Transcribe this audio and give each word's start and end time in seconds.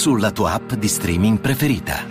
sulla 0.00 0.30
tua 0.30 0.54
app 0.54 0.72
di 0.72 0.88
streaming 0.88 1.40
preferita. 1.40 2.06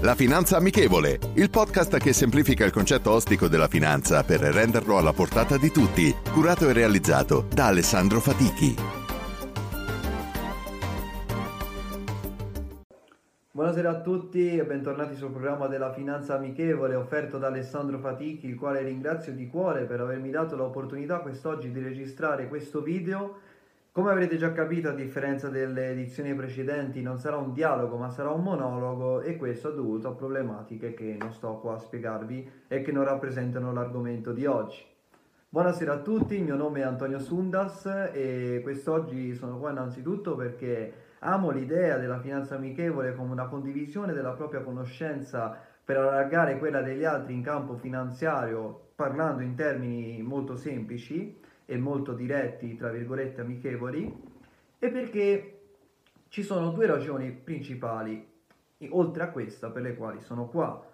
La 0.00 0.14
Finanza 0.14 0.56
Amichevole, 0.56 1.18
il 1.34 1.50
podcast 1.50 1.98
che 1.98 2.14
semplifica 2.14 2.64
il 2.64 2.72
concetto 2.72 3.10
ostico 3.10 3.48
della 3.48 3.68
finanza 3.68 4.24
per 4.24 4.40
renderlo 4.40 4.96
alla 4.96 5.12
portata 5.12 5.58
di 5.58 5.70
tutti, 5.70 6.14
curato 6.32 6.70
e 6.70 6.72
realizzato 6.72 7.46
da 7.52 7.66
Alessandro 7.66 8.18
Fatichi. 8.18 8.97
Buonasera 13.78 14.00
a 14.00 14.02
tutti 14.02 14.56
e 14.56 14.64
bentornati 14.64 15.14
sul 15.14 15.30
programma 15.30 15.68
della 15.68 15.92
Finanza 15.92 16.34
Amichevole 16.34 16.96
offerto 16.96 17.38
da 17.38 17.46
Alessandro 17.46 18.00
Fatichi, 18.00 18.48
il 18.48 18.56
quale 18.56 18.82
ringrazio 18.82 19.32
di 19.32 19.46
cuore 19.46 19.84
per 19.84 20.00
avermi 20.00 20.30
dato 20.30 20.56
l'opportunità 20.56 21.20
quest'oggi 21.20 21.70
di 21.70 21.80
registrare 21.80 22.48
questo 22.48 22.82
video. 22.82 23.36
Come 23.92 24.10
avrete 24.10 24.36
già 24.36 24.50
capito, 24.50 24.88
a 24.88 24.94
differenza 24.94 25.48
delle 25.48 25.90
edizioni 25.90 26.34
precedenti, 26.34 27.02
non 27.02 27.20
sarà 27.20 27.36
un 27.36 27.52
dialogo 27.52 27.96
ma 27.96 28.10
sarà 28.10 28.30
un 28.30 28.42
monologo 28.42 29.20
e 29.20 29.36
questo 29.36 29.70
è 29.70 29.74
dovuto 29.74 30.08
a 30.08 30.12
problematiche 30.12 30.92
che 30.92 31.16
non 31.16 31.30
sto 31.32 31.60
qua 31.60 31.74
a 31.74 31.78
spiegarvi 31.78 32.50
e 32.66 32.82
che 32.82 32.90
non 32.90 33.04
rappresentano 33.04 33.72
l'argomento 33.72 34.32
di 34.32 34.44
oggi. 34.44 34.84
Buonasera 35.50 35.92
a 35.92 35.98
tutti, 35.98 36.34
il 36.34 36.42
mio 36.42 36.56
nome 36.56 36.80
è 36.80 36.82
Antonio 36.82 37.20
Sundas 37.20 37.86
e 38.12 38.58
quest'oggi 38.60 39.36
sono 39.36 39.56
qua 39.56 39.70
innanzitutto 39.70 40.34
perché 40.34 41.06
amo 41.20 41.50
l'idea 41.50 41.98
della 41.98 42.20
finanza 42.20 42.54
amichevole 42.54 43.14
come 43.14 43.32
una 43.32 43.46
condivisione 43.46 44.12
della 44.12 44.32
propria 44.32 44.60
conoscenza 44.60 45.58
per 45.84 45.96
allargare 45.96 46.58
quella 46.58 46.82
degli 46.82 47.04
altri 47.04 47.34
in 47.34 47.42
campo 47.42 47.76
finanziario 47.76 48.88
parlando 48.94 49.42
in 49.42 49.54
termini 49.54 50.20
molto 50.22 50.56
semplici 50.56 51.40
e 51.64 51.78
molto 51.78 52.14
diretti, 52.14 52.76
tra 52.76 52.90
virgolette, 52.90 53.42
amichevoli, 53.42 54.12
e 54.78 54.90
perché 54.90 55.60
ci 56.28 56.42
sono 56.42 56.70
due 56.70 56.86
ragioni 56.86 57.30
principali, 57.30 58.26
oltre 58.90 59.22
a 59.22 59.28
questa, 59.28 59.70
per 59.70 59.82
le 59.82 59.94
quali 59.94 60.20
sono 60.20 60.46
qua. 60.46 60.84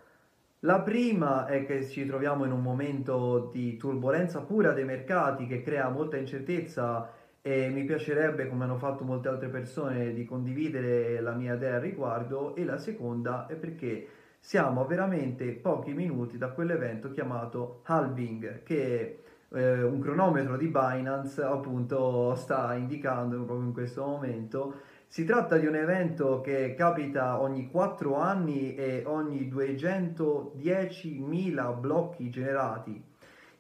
La 0.61 0.81
prima 0.81 1.47
è 1.47 1.65
che 1.65 1.85
ci 1.85 2.07
troviamo 2.07 2.45
in 2.45 2.53
un 2.53 2.63
momento 2.63 3.51
di 3.53 3.77
turbolenza 3.77 4.41
pura 4.41 4.73
dei 4.73 4.85
mercati 4.85 5.47
che 5.47 5.63
crea 5.63 5.89
molta 5.91 6.17
incertezza 6.17 7.11
e 7.47 7.69
mi 7.69 7.85
piacerebbe, 7.85 8.49
come 8.49 8.65
hanno 8.65 8.79
fatto 8.79 9.05
molte 9.05 9.29
altre 9.29 9.49
persone, 9.49 10.15
di 10.15 10.25
condividere 10.25 11.21
la 11.21 11.33
mia 11.33 11.57
idea 11.57 11.75
al 11.75 11.83
riguardo 11.83 12.57
e 12.57 12.65
la 12.65 12.79
seconda 12.79 13.47
è 13.47 13.55
perché 13.55 14.09
siamo 14.41 14.81
a 14.81 14.87
veramente 14.87 15.53
pochi 15.53 15.93
minuti 15.93 16.39
da 16.39 16.49
quell'evento 16.49 17.11
chiamato 17.11 17.83
halving 17.85 18.63
che 18.63 19.19
eh, 19.51 19.83
un 19.83 20.01
cronometro 20.01 20.57
di 20.57 20.69
Binance 20.69 21.43
appunto 21.43 22.35
sta 22.35 22.75
indicando 22.77 23.37
proprio 23.45 23.67
in 23.67 23.75
questo 23.75 24.07
momento. 24.07 24.77
Si 25.07 25.27
tratta 25.27 25.59
di 25.59 25.67
un 25.67 25.75
evento 25.75 26.41
che 26.41 26.75
capita 26.75 27.43
ogni 27.43 27.69
4 27.69 28.17
anni 28.17 28.75
e 28.75 29.03
ogni 29.05 29.53
210.000 29.53 31.79
blocchi 31.79 32.31
generati. 32.31 33.13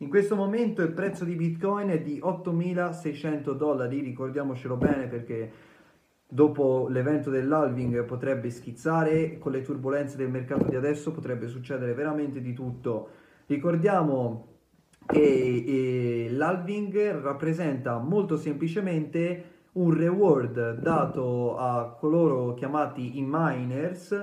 In 0.04 0.10
questo 0.10 0.36
momento 0.36 0.82
il 0.82 0.92
prezzo 0.92 1.24
di 1.24 1.34
Bitcoin 1.34 1.88
è 1.88 2.02
di 2.02 2.20
8.600 2.22 3.52
dollari, 3.52 4.00
ricordiamocelo 4.00 4.76
bene 4.76 5.06
perché 5.06 5.50
dopo 6.28 6.88
l'evento 6.90 7.30
dell'halving 7.30 8.04
potrebbe 8.04 8.50
schizzare, 8.50 9.38
con 9.38 9.52
le 9.52 9.62
turbulenze 9.62 10.18
del 10.18 10.28
mercato 10.28 10.66
di 10.68 10.76
adesso 10.76 11.10
potrebbe 11.10 11.48
succedere 11.48 11.94
veramente 11.94 12.42
di 12.42 12.52
tutto. 12.52 13.08
Ricordiamo 13.46 14.48
che 15.06 15.20
eh, 15.22 16.30
l'halving 16.32 17.22
rappresenta 17.22 17.96
molto 17.96 18.36
semplicemente 18.36 19.44
un 19.72 19.90
reward 19.90 20.80
dato 20.80 21.56
a 21.56 21.96
coloro 21.98 22.52
chiamati 22.52 23.16
i 23.16 23.24
miners 23.26 24.22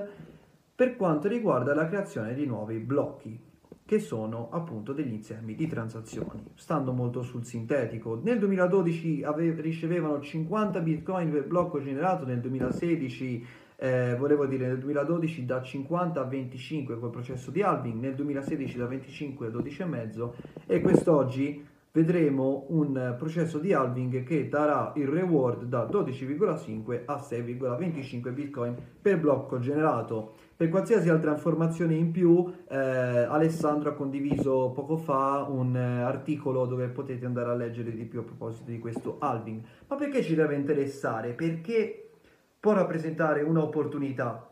per 0.76 0.94
quanto 0.94 1.26
riguarda 1.26 1.74
la 1.74 1.88
creazione 1.88 2.34
di 2.34 2.46
nuovi 2.46 2.78
blocchi 2.78 3.50
che 3.92 3.98
sono 3.98 4.48
appunto 4.50 4.94
degli 4.94 5.12
insiemi 5.12 5.54
di 5.54 5.66
transazioni. 5.66 6.42
Stando 6.54 6.92
molto 6.92 7.20
sul 7.20 7.44
sintetico 7.44 8.18
nel 8.22 8.38
2012 8.38 9.22
ave- 9.22 9.60
ricevevano 9.60 10.18
50 10.18 10.80
bitcoin 10.80 11.30
per 11.30 11.46
blocco 11.46 11.78
generato 11.78 12.24
nel 12.24 12.40
2016 12.40 13.46
eh, 13.76 14.16
volevo 14.16 14.46
dire 14.46 14.66
nel 14.66 14.78
2012 14.78 15.44
da 15.44 15.60
50 15.60 16.20
a 16.22 16.24
25 16.24 16.98
col 16.98 17.10
processo 17.10 17.50
di 17.50 17.60
halving, 17.60 18.00
nel 18.00 18.14
2016 18.14 18.78
da 18.78 18.86
25 18.86 19.46
a 19.48 19.50
12,5 19.50 20.30
e 20.66 20.80
quest'oggi 20.80 21.62
vedremo 21.92 22.64
un 22.68 23.14
processo 23.18 23.58
di 23.58 23.72
halving 23.74 24.22
che 24.22 24.48
darà 24.48 24.92
il 24.96 25.06
reward 25.06 25.64
da 25.64 25.86
12,5 25.86 27.02
a 27.04 27.16
6,25 27.16 28.32
bitcoin 28.32 28.76
per 29.00 29.20
blocco 29.20 29.58
generato. 29.58 30.34
Per 30.56 30.70
qualsiasi 30.70 31.10
altra 31.10 31.32
informazione 31.32 31.94
in 31.94 32.10
più, 32.10 32.50
eh, 32.68 32.76
Alessandro 32.76 33.90
ha 33.90 33.94
condiviso 33.94 34.70
poco 34.70 34.96
fa 34.96 35.46
un 35.48 35.76
eh, 35.76 36.02
articolo 36.02 36.66
dove 36.66 36.88
potete 36.88 37.26
andare 37.26 37.50
a 37.50 37.54
leggere 37.54 37.92
di 37.92 38.04
più 38.04 38.20
a 38.20 38.24
proposito 38.24 38.70
di 38.70 38.78
questo 38.78 39.16
halving. 39.18 39.62
Ma 39.88 39.96
perché 39.96 40.22
ci 40.22 40.34
deve 40.34 40.54
interessare? 40.54 41.32
Perché 41.32 42.10
può 42.58 42.72
rappresentare 42.72 43.42
un'opportunità 43.42 44.48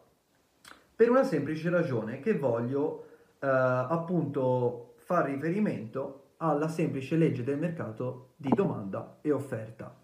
per 0.94 1.08
una 1.08 1.22
semplice 1.22 1.70
ragione 1.70 2.20
che 2.20 2.36
voglio 2.36 3.04
eh, 3.38 3.46
appunto 3.46 4.92
far 4.96 5.26
riferimento 5.26 6.24
alla 6.42 6.68
semplice 6.68 7.16
legge 7.16 7.44
del 7.44 7.58
mercato 7.58 8.30
di 8.36 8.50
domanda 8.54 9.18
e 9.20 9.30
offerta. 9.30 9.94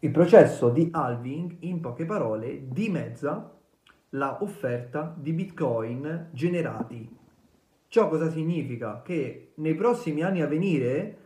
Il 0.00 0.10
processo 0.10 0.70
di 0.70 0.88
halving, 0.90 1.56
in 1.60 1.80
poche 1.80 2.04
parole, 2.04 2.68
dimezza 2.68 3.54
la 4.10 4.42
offerta 4.42 5.14
di 5.16 5.32
bitcoin 5.32 6.28
generati. 6.32 7.16
Ciò 7.88 8.08
cosa 8.08 8.30
significa? 8.30 9.02
Che 9.02 9.52
nei 9.56 9.74
prossimi 9.74 10.22
anni 10.22 10.40
a 10.40 10.46
venire 10.46 11.16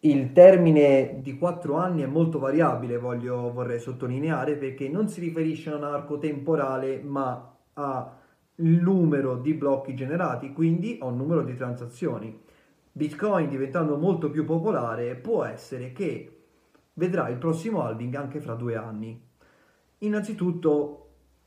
il 0.00 0.32
termine 0.32 1.20
di 1.22 1.38
4 1.38 1.76
anni 1.76 2.02
è 2.02 2.06
molto 2.06 2.40
variabile, 2.40 2.98
voglio, 2.98 3.52
vorrei 3.52 3.78
sottolineare, 3.78 4.56
perché 4.56 4.88
non 4.88 5.08
si 5.08 5.20
riferisce 5.20 5.70
a 5.70 5.76
un 5.76 5.84
arco 5.84 6.18
temporale, 6.18 7.00
ma 7.00 7.56
al 7.74 8.10
numero 8.56 9.36
di 9.36 9.54
blocchi 9.54 9.94
generati, 9.94 10.52
quindi 10.52 10.98
a 11.00 11.06
un 11.06 11.16
numero 11.16 11.42
di 11.42 11.54
transazioni. 11.54 12.40
Bitcoin 12.92 13.48
diventando 13.48 13.96
molto 13.96 14.30
più 14.30 14.44
popolare 14.44 15.14
può 15.14 15.44
essere 15.44 15.92
che 15.92 16.42
vedrà 16.94 17.28
il 17.28 17.38
prossimo 17.38 17.82
halving 17.82 18.14
anche 18.14 18.40
fra 18.40 18.54
due 18.54 18.76
anni. 18.76 19.18
Innanzitutto 19.98 20.98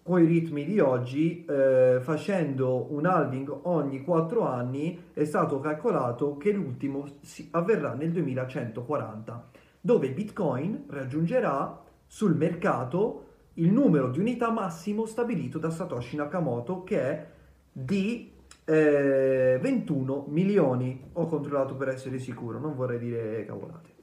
con 0.02 0.22
i 0.22 0.26
ritmi 0.26 0.66
di 0.66 0.80
oggi, 0.80 1.46
eh, 1.46 2.00
facendo 2.02 2.94
un 2.94 3.06
halving 3.06 3.52
ogni 3.64 4.04
4 4.04 4.48
anni, 4.48 5.10
è 5.14 5.24
stato 5.24 5.60
calcolato 5.60 6.38
che 6.38 6.52
l'ultimo 6.52 7.08
avverrà 7.52 7.94
nel 7.94 8.12
2140, 8.12 9.50
dove 9.82 10.12
Bitcoin 10.12 10.86
raggiungerà 10.90 11.82
sul 12.06 12.36
mercato 12.36 13.24
il 13.56 13.72
numero 13.72 14.10
di 14.10 14.20
unità 14.20 14.52
massimo 14.52 15.06
stabilito 15.06 15.58
da 15.58 15.70
Satoshi 15.70 16.16
Nakamoto, 16.16 16.84
che 16.84 17.02
è 17.02 17.28
di 17.72 18.35
eh, 18.66 19.58
21 19.62 20.26
milioni. 20.30 21.10
Ho 21.14 21.28
controllato 21.28 21.76
per 21.76 21.90
essere 21.90 22.20
sicuro, 22.20 22.60
non 22.60 22.76
vorrei 22.76 23.00
dire 23.00 23.46
cavolate. 23.46 23.94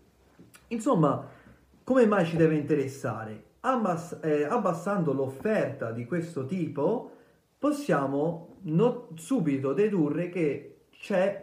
Insomma, 0.69 1.29
come 1.85 2.06
mai 2.06 2.25
ci 2.25 2.37
deve 2.37 2.55
interessare? 2.55 3.44
Abbass- 3.61 4.19
eh, 4.23 4.44
abbassando 4.44 5.12
l'offerta 5.12 5.91
di 5.91 6.05
questo 6.05 6.47
tipo, 6.47 7.11
possiamo 7.59 8.56
not- 8.62 9.14
subito 9.14 9.73
dedurre 9.73 10.29
che 10.29 10.85
c'è 10.91 11.41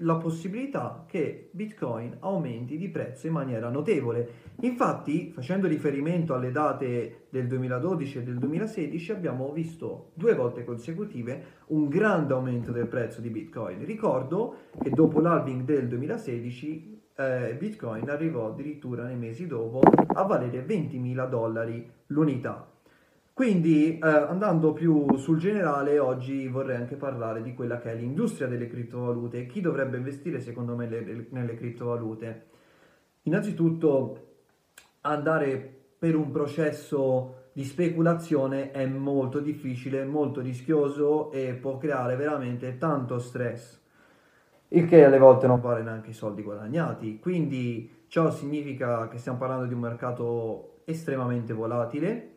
la 0.00 0.16
possibilità 0.16 1.04
che 1.06 1.48
Bitcoin 1.50 2.16
aumenti 2.20 2.76
di 2.76 2.88
prezzo 2.88 3.26
in 3.26 3.32
maniera 3.32 3.68
notevole. 3.68 4.52
Infatti, 4.60 5.30
facendo 5.32 5.66
riferimento 5.66 6.34
alle 6.34 6.50
date 6.50 7.26
del 7.28 7.46
2012 7.46 8.18
e 8.18 8.22
del 8.22 8.38
2016, 8.38 9.12
abbiamo 9.12 9.52
visto 9.52 10.10
due 10.14 10.34
volte 10.34 10.64
consecutive 10.64 11.44
un 11.68 11.88
grande 11.88 12.32
aumento 12.32 12.72
del 12.72 12.86
prezzo 12.86 13.20
di 13.20 13.30
Bitcoin. 13.30 13.84
Ricordo 13.84 14.56
che 14.80 14.90
dopo 14.90 15.20
l'halving 15.20 15.62
del 15.62 15.88
2016 15.88 17.02
eh, 17.16 17.56
Bitcoin 17.58 18.08
arrivò 18.08 18.48
addirittura 18.48 19.04
nei 19.04 19.16
mesi 19.16 19.46
dopo 19.46 19.80
a 19.80 20.22
valere 20.24 20.64
20.000 20.64 21.28
dollari 21.28 21.90
l'unità. 22.08 22.73
Quindi 23.34 23.98
eh, 23.98 24.06
andando 24.06 24.72
più 24.72 25.16
sul 25.16 25.38
generale, 25.38 25.98
oggi 25.98 26.46
vorrei 26.46 26.76
anche 26.76 26.94
parlare 26.94 27.42
di 27.42 27.52
quella 27.52 27.80
che 27.80 27.90
è 27.90 27.96
l'industria 27.96 28.46
delle 28.46 28.68
criptovalute. 28.68 29.46
Chi 29.46 29.60
dovrebbe 29.60 29.96
investire 29.96 30.38
secondo 30.38 30.76
me 30.76 30.88
le, 30.88 31.26
nelle 31.30 31.56
criptovalute? 31.56 32.46
Innanzitutto 33.22 34.26
andare 35.00 35.80
per 35.98 36.14
un 36.14 36.30
processo 36.30 37.48
di 37.52 37.64
speculazione 37.64 38.70
è 38.70 38.86
molto 38.86 39.40
difficile, 39.40 40.04
molto 40.04 40.40
rischioso 40.40 41.32
e 41.32 41.54
può 41.54 41.76
creare 41.76 42.14
veramente 42.14 42.78
tanto 42.78 43.18
stress, 43.18 43.80
il 44.68 44.86
che 44.86 45.04
alle 45.04 45.18
volte 45.18 45.48
non 45.48 45.60
vale 45.60 45.82
neanche 45.82 46.10
i 46.10 46.14
soldi 46.14 46.42
guadagnati. 46.42 47.18
Quindi 47.18 48.04
ciò 48.06 48.30
significa 48.30 49.08
che 49.08 49.18
stiamo 49.18 49.38
parlando 49.38 49.66
di 49.66 49.74
un 49.74 49.80
mercato 49.80 50.82
estremamente 50.84 51.52
volatile 51.52 52.33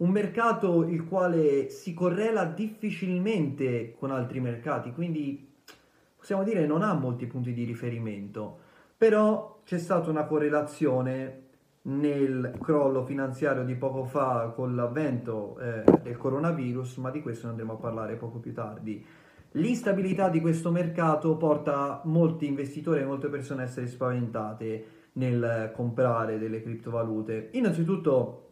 un 0.00 0.10
mercato 0.10 0.82
il 0.86 1.06
quale 1.06 1.68
si 1.68 1.92
correla 1.92 2.44
difficilmente 2.44 3.94
con 3.98 4.10
altri 4.10 4.40
mercati, 4.40 4.92
quindi 4.92 5.48
possiamo 6.16 6.42
dire 6.42 6.66
non 6.66 6.82
ha 6.82 6.92
molti 6.94 7.26
punti 7.26 7.52
di 7.52 7.64
riferimento, 7.64 8.58
però 8.96 9.60
c'è 9.64 9.78
stata 9.78 10.10
una 10.10 10.24
correlazione 10.24 11.48
nel 11.82 12.56
crollo 12.60 13.04
finanziario 13.04 13.64
di 13.64 13.74
poco 13.74 14.04
fa 14.04 14.52
con 14.54 14.74
l'avvento 14.74 15.58
eh, 15.58 15.84
del 16.02 16.16
coronavirus, 16.16 16.96
ma 16.96 17.10
di 17.10 17.22
questo 17.22 17.46
ne 17.46 17.52
andremo 17.52 17.74
a 17.74 17.76
parlare 17.76 18.16
poco 18.16 18.38
più 18.38 18.52
tardi. 18.52 19.04
L'instabilità 19.52 20.28
di 20.28 20.40
questo 20.40 20.70
mercato 20.70 21.36
porta 21.36 22.02
molti 22.04 22.46
investitori 22.46 23.00
e 23.00 23.04
molte 23.04 23.28
persone 23.28 23.62
a 23.62 23.64
essere 23.64 23.86
spaventate 23.86 24.86
nel 25.12 25.72
comprare 25.74 26.38
delle 26.38 26.62
criptovalute. 26.62 27.48
Innanzitutto 27.52 28.49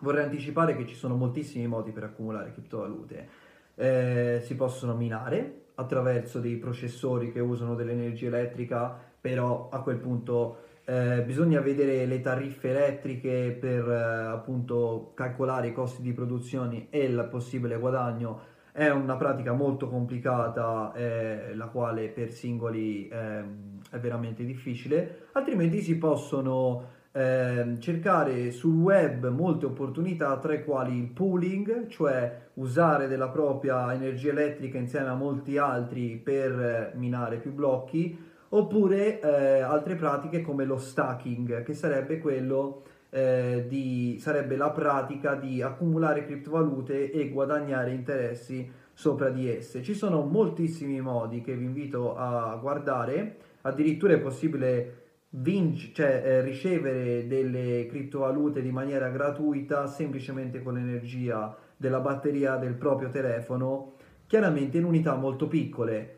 Vorrei 0.00 0.24
anticipare 0.24 0.76
che 0.76 0.86
ci 0.86 0.94
sono 0.94 1.16
moltissimi 1.16 1.66
modi 1.66 1.90
per 1.90 2.04
accumulare 2.04 2.52
criptovalute. 2.52 3.28
Eh, 3.74 4.40
si 4.44 4.54
possono 4.54 4.94
minare 4.94 5.66
attraverso 5.74 6.40
dei 6.40 6.56
processori 6.56 7.32
che 7.32 7.40
usano 7.40 7.74
dell'energia 7.74 8.26
elettrica, 8.28 8.96
però 9.20 9.68
a 9.70 9.82
quel 9.82 9.96
punto 9.96 10.66
eh, 10.84 11.22
bisogna 11.22 11.60
vedere 11.60 12.06
le 12.06 12.20
tariffe 12.20 12.70
elettriche 12.70 13.56
per 13.60 13.88
eh, 13.88 14.26
appunto 14.26 15.12
calcolare 15.14 15.68
i 15.68 15.72
costi 15.72 16.00
di 16.00 16.12
produzione 16.12 16.86
e 16.90 17.04
il 17.04 17.28
possibile 17.30 17.76
guadagno. 17.76 18.56
È 18.72 18.88
una 18.88 19.16
pratica 19.16 19.52
molto 19.52 19.88
complicata, 19.88 20.92
eh, 20.94 21.54
la 21.54 21.66
quale 21.66 22.08
per 22.08 22.30
singoli 22.30 23.08
ehm, 23.08 23.80
è 23.90 23.98
veramente 23.98 24.44
difficile, 24.44 25.26
altrimenti 25.32 25.80
si 25.80 25.98
possono 25.98 26.96
eh, 27.12 27.76
cercare 27.78 28.50
sul 28.50 28.74
web 28.74 29.28
molte 29.28 29.66
opportunità, 29.66 30.36
tra 30.38 30.52
le 30.52 30.64
quali 30.64 30.96
il 30.96 31.08
pooling, 31.08 31.86
cioè 31.88 32.46
usare 32.54 33.08
della 33.08 33.28
propria 33.28 33.92
energia 33.92 34.30
elettrica 34.30 34.78
insieme 34.78 35.08
a 35.08 35.14
molti 35.14 35.58
altri 35.58 36.20
per 36.22 36.60
eh, 36.60 36.92
minare 36.96 37.38
più 37.38 37.52
blocchi, 37.52 38.26
oppure 38.50 39.20
eh, 39.20 39.60
altre 39.60 39.94
pratiche 39.94 40.42
come 40.42 40.64
lo 40.64 40.78
stacking, 40.78 41.62
che 41.62 41.74
sarebbe 41.74 42.18
quello 42.18 42.82
eh, 43.10 43.64
di, 43.68 44.18
sarebbe 44.20 44.56
la 44.56 44.70
pratica 44.70 45.34
di 45.34 45.62
accumulare 45.62 46.24
criptovalute 46.24 47.10
e 47.10 47.28
guadagnare 47.30 47.90
interessi 47.92 48.70
sopra 48.92 49.30
di 49.30 49.48
esse. 49.48 49.82
Ci 49.82 49.94
sono 49.94 50.22
moltissimi 50.22 51.00
modi 51.00 51.40
che 51.40 51.54
vi 51.54 51.64
invito 51.64 52.16
a 52.16 52.58
guardare, 52.60 53.36
addirittura 53.62 54.14
è 54.14 54.18
possibile 54.18 54.97
vinc- 55.30 55.92
cioè, 55.92 56.22
eh, 56.24 56.40
ricevere 56.42 57.26
delle 57.26 57.86
criptovalute 57.86 58.62
di 58.62 58.70
maniera 58.70 59.08
gratuita 59.10 59.86
semplicemente 59.86 60.62
con 60.62 60.74
l'energia 60.74 61.56
della 61.76 62.00
batteria 62.00 62.56
del 62.56 62.74
proprio 62.74 63.10
telefono, 63.10 63.94
chiaramente 64.26 64.78
in 64.78 64.84
unità 64.84 65.14
molto 65.14 65.46
piccole. 65.48 66.14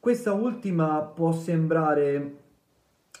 Questa 0.00 0.32
ultima 0.32 1.00
può 1.00 1.32
sembrare 1.32 2.36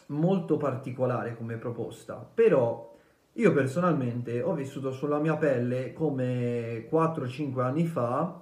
molto 0.06 0.56
particolare 0.56 1.34
come 1.36 1.56
proposta, 1.56 2.16
però 2.16 2.92
io 3.32 3.52
personalmente 3.52 4.42
ho 4.42 4.52
vissuto 4.52 4.92
sulla 4.92 5.18
mia 5.18 5.36
pelle 5.36 5.92
come 5.92 6.86
4-5 6.88 7.62
anni 7.62 7.86
fa 7.86 8.40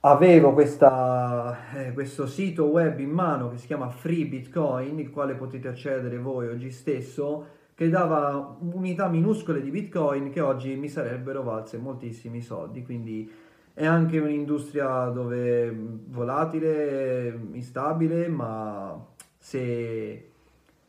avevo 0.00 0.52
questa, 0.52 1.72
eh, 1.74 1.92
questo 1.92 2.26
sito 2.26 2.64
web 2.66 2.98
in 3.00 3.10
mano 3.10 3.50
che 3.50 3.58
si 3.58 3.66
chiama 3.66 3.90
Free 3.90 4.26
Bitcoin, 4.26 4.98
il 4.98 5.10
quale 5.10 5.34
potete 5.34 5.68
accedere 5.68 6.18
voi 6.18 6.48
oggi 6.48 6.70
stesso, 6.70 7.58
che 7.74 7.88
dava 7.88 8.56
unità 8.60 9.08
minuscole 9.08 9.60
di 9.60 9.70
Bitcoin 9.70 10.30
che 10.30 10.40
oggi 10.40 10.74
mi 10.76 10.88
sarebbero 10.88 11.42
valse 11.42 11.78
moltissimi 11.78 12.40
soldi. 12.40 12.82
Quindi 12.82 13.30
è 13.72 13.86
anche 13.86 14.18
un'industria 14.18 15.06
dove 15.06 15.74
volatile, 16.08 17.38
instabile, 17.52 18.28
ma 18.28 19.06
se, 19.36 20.30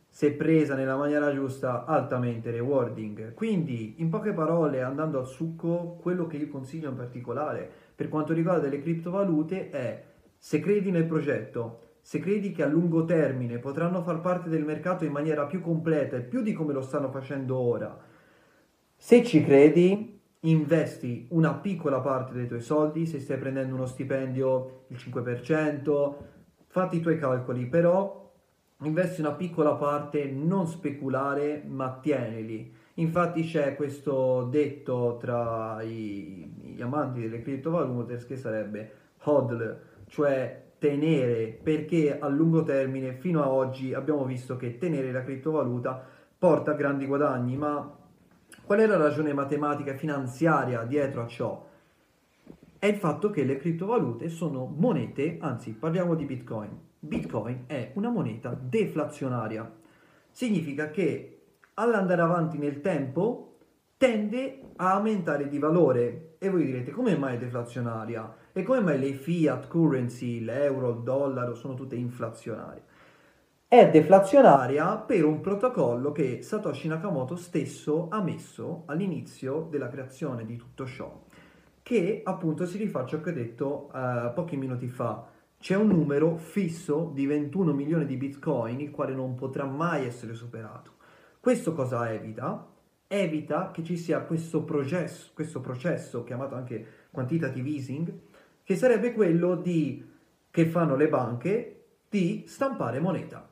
se 0.08 0.32
presa 0.32 0.74
nella 0.74 0.96
maniera 0.96 1.32
giusta, 1.32 1.84
altamente 1.86 2.50
rewarding. 2.50 3.32
Quindi, 3.32 3.94
in 3.98 4.10
poche 4.10 4.32
parole, 4.32 4.82
andando 4.82 5.18
al 5.18 5.26
succo, 5.26 5.98
quello 6.00 6.26
che 6.26 6.36
io 6.36 6.48
consiglio 6.48 6.90
in 6.90 6.96
particolare 6.96 7.70
per 7.94 8.08
quanto 8.08 8.32
riguarda 8.32 8.68
le 8.68 8.80
criptovalute 8.80 9.70
è 9.70 10.04
se 10.38 10.60
credi 10.60 10.90
nel 10.90 11.06
progetto, 11.06 11.80
se 12.00 12.18
credi 12.18 12.52
che 12.52 12.62
a 12.62 12.66
lungo 12.66 13.04
termine 13.04 13.58
potranno 13.58 14.02
far 14.02 14.20
parte 14.20 14.48
del 14.48 14.64
mercato 14.64 15.04
in 15.04 15.12
maniera 15.12 15.46
più 15.46 15.60
completa 15.60 16.16
e 16.16 16.22
più 16.22 16.42
di 16.42 16.52
come 16.52 16.72
lo 16.72 16.82
stanno 16.82 17.10
facendo 17.10 17.56
ora, 17.56 17.96
se 18.96 19.24
ci 19.24 19.42
credi, 19.44 20.20
investi 20.40 21.26
una 21.30 21.54
piccola 21.54 22.00
parte 22.00 22.34
dei 22.34 22.46
tuoi 22.46 22.60
soldi, 22.60 23.06
se 23.06 23.20
stai 23.20 23.36
prendendo 23.36 23.74
uno 23.74 23.86
stipendio 23.86 24.84
il 24.88 24.96
5%, 24.96 26.14
fatti 26.66 26.96
i 26.96 27.00
tuoi 27.00 27.18
calcoli, 27.18 27.66
però 27.66 28.32
investi 28.82 29.20
una 29.20 29.32
piccola 29.32 29.74
parte, 29.74 30.24
non 30.26 30.66
speculare, 30.66 31.64
ma 31.66 31.98
tienili. 32.00 32.72
Infatti 32.94 33.44
c'è 33.44 33.74
questo 33.74 34.48
detto 34.50 35.18
tra 35.20 35.80
i, 35.82 36.74
gli 36.74 36.82
amanti 36.82 37.20
delle 37.20 37.40
criptovalute 37.40 38.22
che 38.26 38.36
sarebbe 38.36 38.92
hodl, 39.22 39.80
cioè 40.08 40.62
tenere, 40.78 41.58
perché 41.62 42.18
a 42.18 42.28
lungo 42.28 42.64
termine 42.64 43.14
fino 43.14 43.42
a 43.42 43.48
oggi 43.48 43.94
abbiamo 43.94 44.24
visto 44.24 44.56
che 44.56 44.76
tenere 44.78 45.12
la 45.12 45.22
criptovaluta 45.22 46.04
porta 46.36 46.72
grandi 46.72 47.06
guadagni, 47.06 47.56
ma 47.56 47.96
qual 48.64 48.80
è 48.80 48.86
la 48.86 48.96
ragione 48.96 49.32
matematica 49.32 49.92
e 49.92 49.96
finanziaria 49.96 50.82
dietro 50.82 51.22
a 51.22 51.26
ciò? 51.26 51.66
È 52.78 52.86
il 52.86 52.96
fatto 52.96 53.30
che 53.30 53.44
le 53.44 53.56
criptovalute 53.56 54.28
sono 54.28 54.66
monete, 54.76 55.38
anzi 55.40 55.70
parliamo 55.70 56.14
di 56.14 56.24
Bitcoin. 56.24 56.76
Bitcoin 56.98 57.64
è 57.66 57.92
una 57.94 58.10
moneta 58.10 58.58
deflazionaria. 58.60 59.70
Significa 60.30 60.90
che 60.90 61.41
all'andare 61.74 62.22
avanti 62.22 62.58
nel 62.58 62.80
tempo 62.80 63.58
tende 63.96 64.72
a 64.76 64.94
aumentare 64.94 65.48
di 65.48 65.58
valore. 65.58 66.36
E 66.38 66.50
voi 66.50 66.64
direte, 66.64 66.90
come 66.90 67.16
mai 67.16 67.36
è 67.36 67.38
deflazionaria? 67.38 68.34
E 68.52 68.62
come 68.64 68.80
mai 68.80 68.98
le 68.98 69.12
fiat 69.12 69.68
currency, 69.68 70.40
l'euro, 70.40 70.90
il 70.90 71.02
dollaro, 71.02 71.54
sono 71.54 71.74
tutte 71.74 71.94
inflazionarie? 71.94 72.82
È 73.68 73.88
deflazionaria 73.88 74.96
per 74.96 75.24
un 75.24 75.40
protocollo 75.40 76.12
che 76.12 76.42
Satoshi 76.42 76.88
Nakamoto 76.88 77.36
stesso 77.36 78.08
ha 78.10 78.20
messo 78.20 78.82
all'inizio 78.86 79.68
della 79.70 79.88
creazione 79.88 80.44
di 80.44 80.56
tutto 80.56 80.84
ciò, 80.84 81.22
che 81.80 82.20
appunto 82.22 82.66
si 82.66 82.76
rifà 82.76 83.06
ciò 83.06 83.22
che 83.22 83.30
ho 83.30 83.32
detto 83.32 83.88
uh, 83.94 84.34
pochi 84.34 84.56
minuti 84.56 84.88
fa. 84.88 85.26
C'è 85.58 85.76
un 85.76 85.86
numero 85.86 86.36
fisso 86.36 87.12
di 87.14 87.24
21 87.24 87.72
milioni 87.72 88.04
di 88.04 88.16
bitcoin, 88.16 88.80
il 88.80 88.90
quale 88.90 89.14
non 89.14 89.36
potrà 89.36 89.64
mai 89.64 90.04
essere 90.04 90.34
superato. 90.34 91.00
Questo 91.42 91.72
cosa 91.72 92.08
evita? 92.12 92.68
evita 93.08 93.72
che 93.72 93.82
ci 93.82 93.96
sia 93.96 94.20
questo 94.20 94.62
processo, 94.62 95.32
questo 95.34 95.60
processo 95.60 96.22
chiamato 96.22 96.54
anche 96.54 96.86
quantitative 97.10 97.68
easing, 97.68 98.12
che 98.62 98.76
sarebbe 98.76 99.12
quello 99.12 99.56
di, 99.56 100.08
che 100.48 100.66
fanno 100.66 100.94
le 100.94 101.08
banche 101.08 101.84
di 102.08 102.44
stampare 102.46 103.00
moneta, 103.00 103.50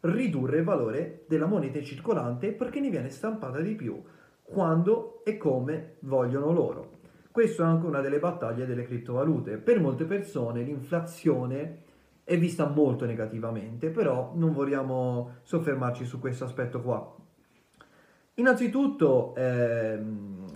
ridurre 0.00 0.58
il 0.58 0.64
valore 0.64 1.24
della 1.26 1.46
moneta 1.46 1.80
circolante 1.82 2.52
perché 2.52 2.80
ne 2.80 2.90
viene 2.90 3.08
stampata 3.08 3.60
di 3.60 3.74
più 3.74 3.98
quando 4.42 5.24
e 5.24 5.38
come 5.38 5.94
vogliono 6.00 6.52
loro. 6.52 7.00
Questo 7.30 7.62
è 7.62 7.64
anche 7.64 7.86
una 7.86 8.02
delle 8.02 8.18
battaglie 8.18 8.66
delle 8.66 8.84
criptovalute. 8.84 9.56
Per 9.56 9.80
molte 9.80 10.04
persone 10.04 10.62
l'inflazione 10.62 11.81
è 12.24 12.38
vista 12.38 12.66
molto 12.66 13.04
negativamente, 13.04 13.90
però 13.90 14.32
non 14.34 14.52
vogliamo 14.52 15.38
soffermarci 15.42 16.04
su 16.04 16.18
questo 16.20 16.44
aspetto 16.44 16.80
qua. 16.80 17.16
Innanzitutto, 18.34 19.34
ehm, 19.36 20.46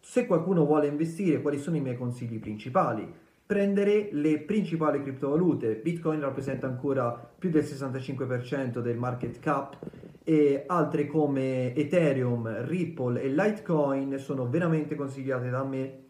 se 0.00 0.26
qualcuno 0.26 0.66
vuole 0.66 0.86
investire, 0.86 1.40
quali 1.40 1.58
sono 1.58 1.76
i 1.76 1.80
miei 1.80 1.96
consigli 1.96 2.38
principali? 2.38 3.10
Prendere 3.46 4.08
le 4.12 4.40
principali 4.40 5.02
criptovalute. 5.02 5.76
Bitcoin 5.76 6.20
rappresenta 6.20 6.66
ancora 6.66 7.12
più 7.12 7.50
del 7.50 7.64
65% 7.64 8.80
del 8.80 8.96
market 8.96 9.38
cap 9.38 9.78
e 10.22 10.64
altre 10.66 11.06
come 11.06 11.74
Ethereum, 11.74 12.64
Ripple 12.66 13.20
e 13.20 13.28
Litecoin 13.28 14.18
sono 14.18 14.48
veramente 14.48 14.94
consigliate 14.94 15.50
da 15.50 15.62
me 15.64 16.03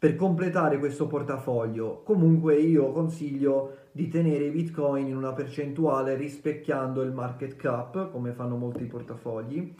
per 0.00 0.16
completare 0.16 0.78
questo 0.78 1.06
portafoglio. 1.06 2.00
Comunque 2.04 2.56
io 2.56 2.90
consiglio 2.90 3.76
di 3.92 4.08
tenere 4.08 4.44
i 4.44 4.50
bitcoin 4.50 5.08
in 5.08 5.14
una 5.14 5.34
percentuale 5.34 6.14
rispecchiando 6.14 7.02
il 7.02 7.12
market 7.12 7.54
cap, 7.56 8.10
come 8.10 8.32
fanno 8.32 8.56
molti 8.56 8.84
portafogli, 8.84 9.74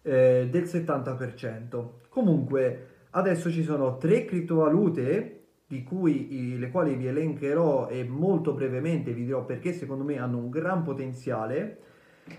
eh, 0.00 0.48
del 0.50 0.62
70%. 0.62 1.90
Comunque 2.08 2.86
adesso 3.10 3.50
ci 3.50 3.62
sono 3.62 3.98
tre 3.98 4.24
criptovalute 4.24 5.40
di 5.66 5.82
cui 5.82 6.56
le 6.58 6.70
quali 6.70 6.94
vi 6.94 7.08
elencherò 7.08 7.88
e 7.88 8.02
molto 8.02 8.54
brevemente 8.54 9.12
vi 9.12 9.26
dirò 9.26 9.44
perché 9.44 9.74
secondo 9.74 10.04
me 10.04 10.16
hanno 10.16 10.38
un 10.38 10.48
gran 10.48 10.84
potenziale 10.84 11.80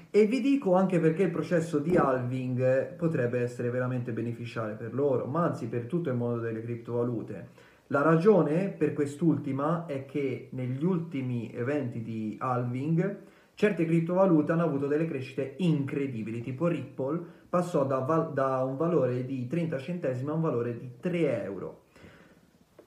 e 0.10 0.25
vi 0.25 0.41
dico 0.41 0.75
anche 0.75 1.00
perché 1.00 1.24
il 1.24 1.32
processo 1.32 1.79
di 1.79 1.96
halving 1.96 2.96
potrebbe 2.96 3.41
essere 3.41 3.70
veramente 3.70 4.12
beneficiale 4.12 4.74
per 4.74 4.94
loro, 4.94 5.25
ma 5.25 5.44
anzi 5.44 5.67
per 5.67 5.86
tutto 5.86 6.10
il 6.10 6.15
mondo 6.15 6.39
delle 6.39 6.62
criptovalute. 6.62 7.65
La 7.88 8.01
ragione 8.01 8.70
per 8.70 8.94
quest'ultima 8.94 9.86
è 9.86 10.06
che 10.06 10.50
negli 10.51 10.84
ultimi 10.84 11.53
eventi 11.53 12.01
di 12.01 12.36
halving 12.39 13.17
certe 13.53 13.86
criptovalute 13.86 14.51
hanno 14.51 14.63
avuto 14.63 14.88
delle 14.88 15.08
crescite 15.08 15.56
incredibili, 15.58 16.41
tipo 16.41 16.67
Ripple 16.67 17.36
passò 17.50 17.86
da, 17.86 18.00
val- 18.00 18.34
da 18.34 18.63
un 18.63 18.75
valore 18.75 19.25
di 19.25 19.48
30 19.48 19.77
centesimi 19.77 20.29
a 20.29 20.34
un 20.34 20.41
valore 20.41 20.77
di 20.77 20.91
3 21.00 21.44
euro. 21.44 21.82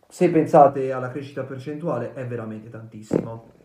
Se 0.06 0.30
pensate 0.30 0.92
alla 0.92 1.10
crescita 1.10 1.44
percentuale 1.44 2.12
è 2.14 2.26
veramente 2.26 2.68
tantissimo. 2.68 3.59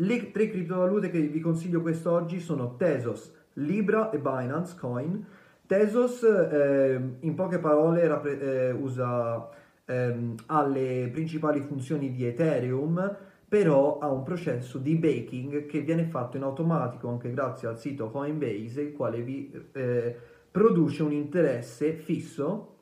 Le 0.00 0.30
tre 0.30 0.48
criptovalute 0.48 1.10
che 1.10 1.18
vi 1.18 1.40
consiglio 1.40 1.80
quest'oggi 1.80 2.38
sono 2.38 2.76
Tesos, 2.76 3.32
Libra 3.54 4.10
e 4.10 4.20
Binance 4.20 4.76
Coin. 4.78 5.26
Tesos 5.66 6.22
eh, 6.22 7.00
in 7.18 7.34
poche 7.34 7.58
parole 7.58 8.06
rappre- 8.06 8.40
eh, 8.40 8.70
usa 8.70 9.48
ehm, 9.84 10.36
ha 10.46 10.64
le 10.64 11.08
principali 11.10 11.60
funzioni 11.62 12.12
di 12.12 12.24
Ethereum, 12.24 13.16
però 13.48 13.98
ha 13.98 14.08
un 14.08 14.22
processo 14.22 14.78
di 14.78 14.94
baking 14.94 15.66
che 15.66 15.80
viene 15.80 16.04
fatto 16.04 16.36
in 16.36 16.44
automatico 16.44 17.08
anche 17.08 17.32
grazie 17.32 17.66
al 17.66 17.78
sito 17.78 18.08
Coinbase, 18.10 18.80
il 18.80 18.92
quale 18.92 19.20
vi 19.22 19.50
eh, 19.72 20.14
produce 20.48 21.02
un 21.02 21.12
interesse 21.12 21.94
fisso 21.94 22.77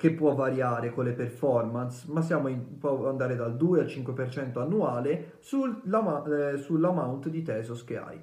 che 0.00 0.12
può 0.12 0.34
variare 0.34 0.94
con 0.94 1.04
le 1.04 1.12
performance, 1.12 2.06
ma 2.08 2.24
in, 2.48 2.78
può 2.78 3.06
andare 3.06 3.36
dal 3.36 3.54
2 3.54 3.80
al 3.80 3.84
5% 3.84 4.58
annuale 4.58 5.32
sull'ama, 5.40 6.52
eh, 6.52 6.56
sull'amount 6.56 7.28
di 7.28 7.42
Tesos 7.42 7.84
che 7.84 7.98
hai. 7.98 8.18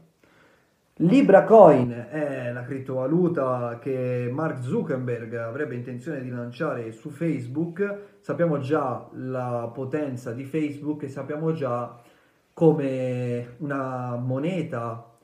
Libra 1.02 1.44
Coin 1.44 2.08
è 2.10 2.52
la 2.52 2.64
criptovaluta 2.64 3.78
che 3.80 4.28
Mark 4.34 4.64
Zuckerberg 4.64 5.36
avrebbe 5.36 5.76
intenzione 5.76 6.22
di 6.22 6.32
lanciare 6.32 6.92
su 6.92 7.12
Facebook. 7.12 8.18
Sappiamo 8.22 8.58
già 8.58 9.08
la 9.12 9.70
potenza 9.72 10.32
di 10.32 10.46
Facebook 10.46 11.04
e 11.04 11.10
sappiamo 11.10 11.52
già 11.52 11.96
come 12.54 13.54
una 13.58 14.16
moneta 14.16 15.17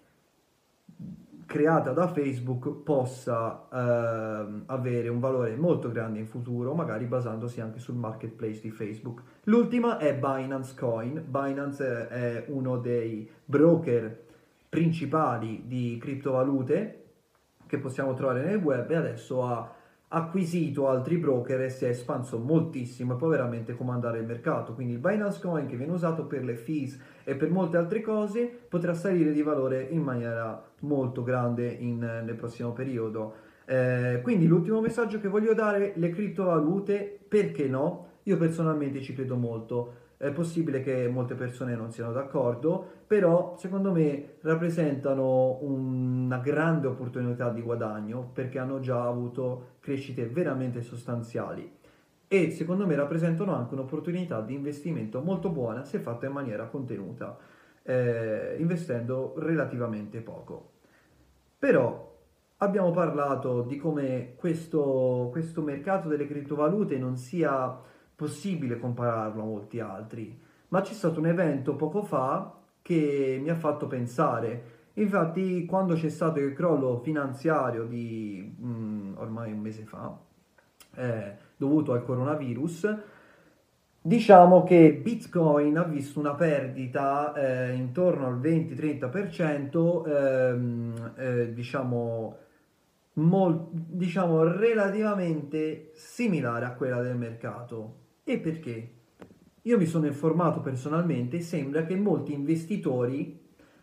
creata 1.53 1.91
da 1.91 2.07
Facebook 2.07 2.81
possa 2.81 3.67
eh, 3.71 4.63
avere 4.65 5.07
un 5.07 5.19
valore 5.19 5.55
molto 5.55 5.91
grande 5.91 6.17
in 6.17 6.25
futuro, 6.25 6.73
magari 6.73 7.05
basandosi 7.05 7.61
anche 7.61 7.77
sul 7.77 7.93
marketplace 7.93 8.59
di 8.59 8.71
Facebook. 8.71 9.21
L'ultima 9.43 9.99
è 9.99 10.15
Binance 10.15 10.73
Coin. 10.75 11.23
Binance 11.23 12.07
è 12.07 12.45
uno 12.47 12.77
dei 12.77 13.29
broker 13.45 14.23
principali 14.67 15.65
di 15.67 15.99
criptovalute 16.01 17.03
che 17.67 17.77
possiamo 17.77 18.15
trovare 18.15 18.43
nel 18.43 18.57
web 18.57 18.89
e 18.89 18.95
adesso 18.95 19.45
ha 19.45 19.71
acquisito 20.07 20.89
altri 20.89 21.17
broker 21.17 21.61
e 21.61 21.69
si 21.69 21.85
è 21.85 21.89
espanso 21.89 22.39
moltissimo 22.39 23.13
e 23.13 23.17
può 23.17 23.27
veramente 23.27 23.75
comandare 23.75 24.17
il 24.17 24.25
mercato. 24.25 24.73
Quindi 24.73 24.93
il 24.93 24.99
Binance 24.99 25.39
Coin 25.39 25.67
che 25.67 25.75
viene 25.75 25.91
usato 25.91 26.25
per 26.25 26.43
le 26.43 26.55
fees 26.55 26.99
e 27.23 27.35
per 27.35 27.49
molte 27.49 27.77
altre 27.77 28.01
cose 28.01 28.45
potrà 28.67 28.93
salire 28.93 29.31
di 29.31 29.41
valore 29.41 29.81
in 29.81 30.01
maniera 30.01 30.63
molto 30.79 31.23
grande 31.23 31.67
in, 31.67 31.99
nel 31.99 32.35
prossimo 32.35 32.73
periodo. 32.73 33.51
Eh, 33.65 34.19
quindi 34.21 34.45
l'ultimo 34.45 34.81
messaggio 34.81 35.19
che 35.19 35.27
voglio 35.27 35.53
dare, 35.53 35.93
le 35.95 36.09
criptovalute, 36.09 37.19
perché 37.27 37.67
no? 37.67 38.07
Io 38.23 38.37
personalmente 38.37 39.01
ci 39.01 39.13
credo 39.13 39.35
molto. 39.35 40.01
È 40.17 40.31
possibile 40.31 40.81
che 40.81 41.09
molte 41.09 41.35
persone 41.35 41.75
non 41.75 41.91
siano 41.91 42.13
d'accordo, 42.13 42.85
però 43.05 43.55
secondo 43.57 43.91
me 43.91 44.35
rappresentano 44.41 45.59
una 45.61 46.37
grande 46.37 46.87
opportunità 46.87 47.49
di 47.49 47.61
guadagno 47.61 48.29
perché 48.33 48.57
hanno 48.57 48.79
già 48.79 49.05
avuto 49.05 49.71
crescite 49.81 50.25
veramente 50.27 50.81
sostanziali 50.81 51.81
e 52.33 52.49
secondo 52.49 52.87
me 52.87 52.95
rappresentano 52.95 53.53
anche 53.53 53.75
un'opportunità 53.75 54.41
di 54.41 54.55
investimento 54.55 55.21
molto 55.21 55.49
buona 55.49 55.83
se 55.83 55.99
fatta 55.99 56.25
in 56.25 56.31
maniera 56.31 56.65
contenuta, 56.65 57.37
eh, 57.83 58.55
investendo 58.57 59.35
relativamente 59.37 60.19
poco. 60.19 60.71
Però 61.59 62.11
abbiamo 62.57 62.89
parlato 62.89 63.61
di 63.61 63.77
come 63.77 64.33
questo, 64.35 65.27
questo 65.31 65.61
mercato 65.61 66.07
delle 66.07 66.25
criptovalute 66.25 66.97
non 66.97 67.17
sia 67.17 67.79
possibile 68.15 68.79
compararlo 68.79 69.43
a 69.43 69.45
molti 69.45 69.79
altri, 69.79 70.35
ma 70.69 70.81
c'è 70.81 70.93
stato 70.93 71.19
un 71.19 71.27
evento 71.27 71.75
poco 71.75 72.01
fa 72.01 72.51
che 72.81 73.39
mi 73.43 73.51
ha 73.51 73.55
fatto 73.55 73.85
pensare. 73.85 74.71
Infatti, 74.93 75.67
quando 75.67 75.93
c'è 75.93 76.09
stato 76.09 76.39
il 76.39 76.53
crollo 76.53 76.97
finanziario 76.97 77.85
di 77.85 78.55
mm, 78.59 79.17
ormai 79.17 79.51
un 79.51 79.59
mese 79.59 79.83
fa, 79.83 80.17
eh, 80.95 81.51
dovuto 81.63 81.93
al 81.93 82.03
coronavirus, 82.03 82.95
diciamo 84.01 84.63
che 84.63 84.93
Bitcoin 85.01 85.77
ha 85.77 85.83
visto 85.83 86.19
una 86.19 86.35
perdita 86.35 87.33
eh, 87.33 87.73
intorno 87.73 88.27
al 88.27 88.39
20-30%, 88.39 90.07
ehm, 90.07 91.13
eh, 91.15 91.53
diciamo 91.53 92.37
Mol, 93.15 93.67
diciamo 93.71 94.43
relativamente 94.43 95.91
similare 95.93 96.65
a 96.65 96.73
quella 96.73 97.01
del 97.01 97.15
mercato. 97.15 98.01
E 98.23 98.39
perché? 98.39 98.89
Io 99.61 99.77
mi 99.77 99.85
sono 99.85 100.07
informato 100.07 100.59
personalmente 100.59 101.37
e 101.37 101.41
sembra 101.41 101.85
che 101.85 101.95
molti 101.95 102.33
investitori 102.33 103.39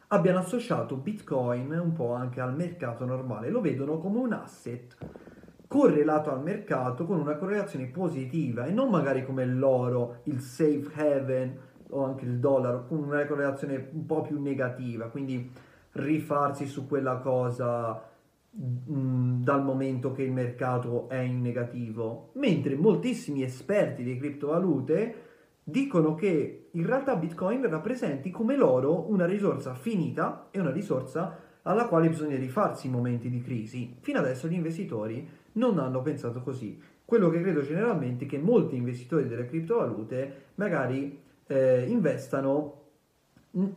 abbiano 0.09 0.41
associato 0.41 0.97
Bitcoin 0.97 1.71
un 1.73 1.93
po' 1.93 2.13
anche 2.13 2.41
al 2.41 2.55
mercato 2.55 3.05
normale, 3.05 3.49
lo 3.49 3.61
vedono 3.61 3.99
come 3.99 4.19
un 4.19 4.33
asset 4.33 4.97
correlato 5.71 6.33
al 6.33 6.43
mercato 6.43 7.07
con 7.07 7.21
una 7.21 7.37
correlazione 7.37 7.87
positiva 7.87 8.65
e 8.65 8.73
non 8.73 8.91
magari 8.91 9.25
come 9.25 9.47
l'oro, 9.47 10.17
il 10.25 10.41
safe 10.41 10.91
haven 10.97 11.57
o 11.91 12.03
anche 12.03 12.25
il 12.25 12.41
dollaro 12.41 12.87
con 12.89 12.99
una 12.99 13.25
correlazione 13.25 13.89
un 13.93 14.05
po' 14.05 14.23
più 14.23 14.43
negativa, 14.43 15.07
quindi 15.11 15.49
rifarsi 15.93 16.67
su 16.67 16.89
quella 16.89 17.19
cosa 17.19 18.05
dal 18.51 19.63
momento 19.63 20.11
che 20.11 20.25
il 20.25 20.33
mercato 20.33 21.09
è 21.09 21.19
in 21.19 21.41
negativo, 21.41 22.31
mentre 22.33 22.75
moltissimi 22.75 23.45
esperti 23.45 24.03
di 24.03 24.19
criptovalute 24.19 25.15
dicono 25.63 26.17
che 26.17 26.71
in 26.73 26.85
realtà 26.85 27.15
Bitcoin 27.15 27.71
rappresenti 27.71 28.33
come 28.33 28.57
l'oro 28.57 29.09
una 29.09 29.25
risorsa 29.25 29.75
finita 29.75 30.49
e 30.51 30.59
una 30.59 30.73
risorsa 30.73 31.39
alla 31.63 31.87
quale 31.87 32.09
bisogna 32.09 32.37
rifarsi 32.37 32.89
in 32.89 32.93
momenti 32.93 33.31
di 33.31 33.41
crisi. 33.41 33.95
Fino 34.01 34.19
adesso 34.19 34.49
gli 34.49 34.55
investitori 34.55 35.39
non 35.53 35.79
hanno 35.79 36.03
pensato 36.03 36.41
così. 36.43 36.81
Quello 37.05 37.29
che 37.29 37.41
credo 37.41 37.63
generalmente 37.63 38.25
è 38.25 38.29
che 38.29 38.39
molti 38.39 38.77
investitori 38.77 39.27
delle 39.27 39.47
criptovalute 39.47 40.51
magari 40.57 41.21
eh, 41.47 41.85
investano 41.89 42.77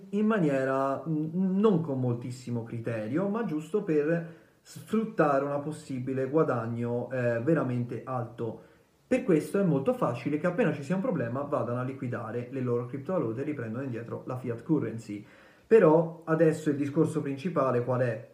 in 0.09 0.25
maniera 0.25 1.01
non 1.05 1.81
con 1.81 1.99
moltissimo 1.99 2.63
criterio, 2.63 3.27
ma 3.27 3.43
giusto 3.43 3.81
per 3.81 4.41
sfruttare 4.61 5.43
un 5.43 5.59
possibile 5.61 6.29
guadagno 6.29 7.09
eh, 7.11 7.39
veramente 7.41 8.01
alto. 8.05 8.61
Per 9.05 9.23
questo 9.23 9.59
è 9.59 9.63
molto 9.63 9.93
facile 9.93 10.37
che 10.37 10.47
appena 10.47 10.71
ci 10.73 10.83
sia 10.83 10.95
un 10.95 11.01
problema 11.01 11.41
vadano 11.41 11.79
a 11.79 11.83
liquidare 11.83 12.47
le 12.51 12.61
loro 12.61 12.85
criptovalute 12.85 13.41
e 13.41 13.43
riprendono 13.43 13.83
indietro 13.83 14.23
la 14.25 14.37
fiat 14.37 14.63
currency. 14.63 15.25
Però 15.65 16.21
adesso 16.25 16.69
il 16.69 16.75
discorso 16.75 17.21
principale 17.21 17.83
qual 17.83 18.01
è? 18.01 18.32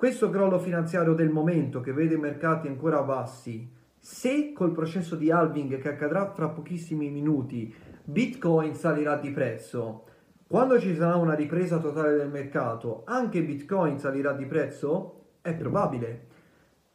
Questo 0.00 0.30
crollo 0.30 0.58
finanziario 0.58 1.12
del 1.12 1.28
momento 1.28 1.82
che 1.82 1.92
vede 1.92 2.14
i 2.14 2.18
mercati 2.18 2.66
ancora 2.66 3.02
bassi, 3.02 3.70
se 3.98 4.54
col 4.54 4.72
processo 4.72 5.14
di 5.14 5.30
halving 5.30 5.78
che 5.78 5.90
accadrà 5.90 6.32
fra 6.32 6.48
pochissimi 6.48 7.10
minuti 7.10 7.70
Bitcoin 8.04 8.74
salirà 8.74 9.16
di 9.18 9.30
prezzo, 9.30 10.06
Quando 10.46 10.80
ci 10.80 10.94
sarà 10.94 11.16
una 11.16 11.34
ripresa 11.34 11.76
totale 11.76 12.16
del 12.16 12.30
mercato, 12.30 13.02
anche 13.04 13.42
Bitcoin 13.42 13.98
salirà 13.98 14.32
di 14.32 14.46
prezzo? 14.46 15.34
È 15.42 15.52
probabile, 15.54 16.26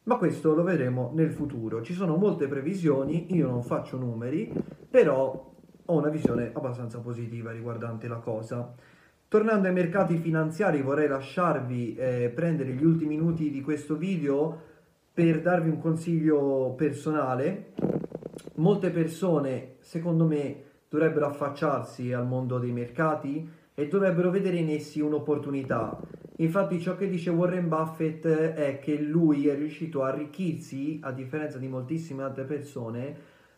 ma 0.06 0.18
questo 0.18 0.56
lo 0.56 0.64
vedremo 0.64 1.12
nel 1.14 1.30
futuro. 1.30 1.84
Ci 1.84 1.94
sono 1.94 2.16
molte 2.16 2.48
previsioni, 2.48 3.36
io 3.36 3.48
non 3.48 3.62
faccio 3.62 3.98
numeri, 3.98 4.52
però 4.90 5.54
ho 5.86 5.96
una 5.96 6.10
visione 6.10 6.50
abbastanza 6.52 7.02
positiva 7.02 7.52
riguardante 7.52 8.08
la 8.08 8.18
cosa. 8.18 8.74
Tornando 9.36 9.68
ai 9.68 9.74
mercati 9.74 10.16
finanziari, 10.16 10.82
vorrei 10.82 11.10
lasciarvi 11.10 11.94
eh, 11.96 12.32
prendere 12.34 12.72
gli 12.72 12.86
ultimi 12.86 13.18
minuti 13.18 13.52
di 13.52 13.60
questo 13.60 13.98
video 13.98 14.62
per 15.12 15.42
darvi 15.42 15.68
un 15.68 15.78
consiglio 15.78 16.74
personale. 16.78 17.74
Molte 18.56 18.92
persone, 18.92 19.76
secondo 19.82 20.26
me, 20.26 20.64
dovrebbero 20.88 21.26
affacciarsi 21.26 22.14
al 22.14 22.26
mondo 22.26 22.60
dei 22.60 22.72
mercati 22.72 23.46
e 23.74 23.88
dovrebbero 23.90 24.30
vedere 24.30 24.56
in 24.56 24.70
essi 24.70 25.02
un'opportunità. 25.02 26.00
Infatti 26.38 26.80
ciò 26.80 26.96
che 26.96 27.10
dice 27.10 27.30
Warren 27.30 27.68
Buffett 27.68 28.26
è 28.26 28.80
che 28.80 28.98
lui 28.98 29.50
è 29.50 29.56
riuscito 29.56 30.04
a 30.04 30.12
arricchirsi, 30.12 31.02
a 31.04 31.12
differenza 31.12 31.58
di 31.58 31.68
moltissime 31.68 32.24
altre 32.24 32.46
persone, 32.46 33.14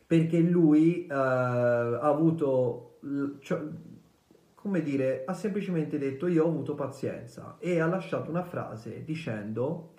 perché 0.08 0.40
lui 0.40 1.06
eh, 1.06 1.14
ha 1.14 2.00
avuto, 2.00 2.98
cioè, 3.42 3.62
come 4.68 4.84
dire, 4.84 5.24
ha 5.26 5.34
semplicemente 5.34 5.98
detto 5.98 6.28
io 6.28 6.44
ho 6.44 6.50
avuto 6.50 6.76
pazienza 6.76 7.56
e 7.58 7.80
ha 7.80 7.88
lasciato 7.88 8.30
una 8.30 8.44
frase 8.44 9.02
dicendo 9.06 9.94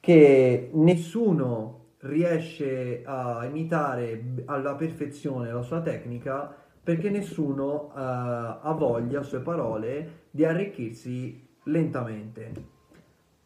che 0.00 0.70
nessuno 0.72 1.96
riesce 1.98 3.02
a 3.04 3.44
imitare 3.44 4.42
alla 4.46 4.74
perfezione 4.76 5.52
la 5.52 5.60
sua 5.60 5.82
tecnica 5.82 6.56
perché 6.82 7.10
nessuno 7.10 7.88
uh, 7.88 7.90
ha 7.94 8.74
voglia, 8.76 9.22
sue 9.22 9.40
parole, 9.40 10.20
di 10.30 10.46
arricchirsi 10.46 11.46
lentamente. 11.64 12.52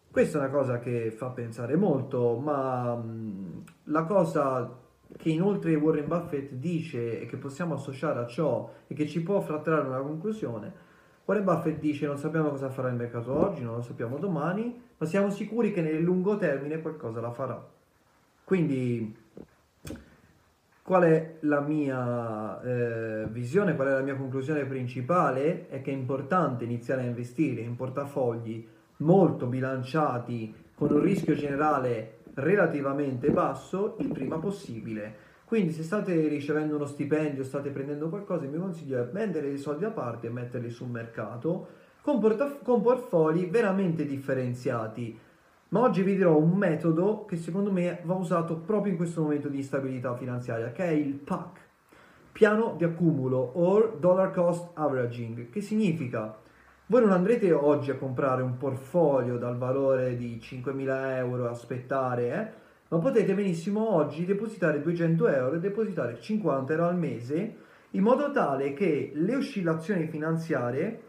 Questa 0.08 0.38
è 0.38 0.40
una 0.42 0.50
cosa 0.50 0.78
che 0.78 1.10
fa 1.10 1.30
pensare 1.30 1.74
molto, 1.74 2.38
ma 2.38 2.92
um, 2.92 3.64
la 3.86 4.04
cosa 4.04 4.85
che 5.16 5.30
inoltre 5.30 5.74
Warren 5.74 6.06
Buffett 6.06 6.52
dice 6.52 7.20
e 7.20 7.26
che 7.26 7.36
possiamo 7.36 7.74
associare 7.74 8.20
a 8.20 8.26
ciò 8.26 8.70
e 8.86 8.94
che 8.94 9.06
ci 9.06 9.22
può 9.22 9.40
far 9.40 9.60
trarre 9.60 9.88
una 9.88 10.00
conclusione, 10.00 10.84
Warren 11.24 11.44
Buffett 11.44 11.80
dice 11.80 12.06
non 12.06 12.18
sappiamo 12.18 12.50
cosa 12.50 12.70
farà 12.70 12.88
il 12.88 12.94
mercato 12.94 13.32
oggi, 13.32 13.62
non 13.62 13.74
lo 13.74 13.82
sappiamo 13.82 14.16
domani, 14.18 14.80
ma 14.96 15.06
siamo 15.06 15.30
sicuri 15.30 15.72
che 15.72 15.82
nel 15.82 16.00
lungo 16.00 16.36
termine 16.36 16.80
qualcosa 16.80 17.20
la 17.20 17.32
farà. 17.32 17.74
Quindi, 18.44 19.16
qual 20.82 21.02
è 21.02 21.38
la 21.40 21.60
mia 21.60 22.62
eh, 22.62 23.26
visione, 23.28 23.74
qual 23.74 23.88
è 23.88 23.90
la 23.90 24.02
mia 24.02 24.14
conclusione 24.14 24.64
principale? 24.66 25.68
È 25.68 25.82
che 25.82 25.90
è 25.90 25.94
importante 25.94 26.62
iniziare 26.62 27.02
a 27.02 27.06
investire 27.06 27.60
in 27.60 27.74
portafogli 27.74 28.64
molto 28.98 29.46
bilanciati, 29.46 30.54
con 30.76 30.92
un 30.92 31.00
rischio 31.00 31.34
generale 31.34 32.18
relativamente 32.36 33.30
basso, 33.30 33.96
il 33.98 34.08
prima 34.08 34.38
possibile. 34.38 35.24
Quindi 35.44 35.72
se 35.72 35.82
state 35.82 36.26
ricevendo 36.28 36.76
uno 36.76 36.86
stipendio, 36.86 37.44
state 37.44 37.70
prendendo 37.70 38.08
qualcosa, 38.08 38.44
il 38.44 38.50
mio 38.50 38.60
consiglio 38.60 39.00
è 39.00 39.06
vendere 39.06 39.48
dei 39.48 39.58
soldi 39.58 39.84
a 39.84 39.90
parte 39.90 40.26
e 40.26 40.30
metterli 40.30 40.70
sul 40.70 40.88
mercato 40.88 41.68
con, 42.00 42.18
portaf- 42.18 42.62
con 42.64 42.80
portfoli 42.82 43.46
veramente 43.46 44.06
differenziati 44.06 45.18
ma 45.68 45.80
oggi 45.80 46.02
vi 46.02 46.14
dirò 46.14 46.36
un 46.36 46.56
metodo 46.56 47.24
che 47.24 47.36
secondo 47.36 47.72
me 47.72 48.00
va 48.04 48.14
usato 48.14 48.56
proprio 48.56 48.92
in 48.92 48.96
questo 48.96 49.22
momento 49.22 49.48
di 49.48 49.56
instabilità 49.56 50.14
finanziaria, 50.14 50.70
che 50.70 50.84
è 50.84 50.92
il 50.92 51.14
PAC, 51.14 51.58
piano 52.30 52.74
di 52.78 52.84
accumulo 52.84 53.50
or 53.54 53.96
dollar 53.98 54.30
cost 54.30 54.70
averaging, 54.74 55.50
che 55.50 55.60
significa 55.60 56.38
voi 56.88 57.00
non 57.00 57.10
andrete 57.10 57.52
oggi 57.52 57.90
a 57.90 57.96
comprare 57.96 58.42
un 58.42 58.56
portfolio 58.58 59.38
dal 59.38 59.56
valore 59.56 60.16
di 60.16 60.38
5.000 60.40 61.16
euro, 61.16 61.48
aspettare, 61.48 62.32
eh? 62.32 62.64
ma 62.88 62.98
potete 62.98 63.34
benissimo 63.34 63.94
oggi 63.94 64.24
depositare 64.24 64.80
200 64.80 65.26
euro 65.28 65.56
e 65.56 65.58
depositare 65.58 66.20
50 66.20 66.72
euro 66.72 66.86
al 66.86 66.96
mese 66.96 67.56
in 67.90 68.02
modo 68.02 68.30
tale 68.30 68.72
che 68.72 69.10
le 69.14 69.34
oscillazioni 69.34 70.06
finanziarie 70.06 71.00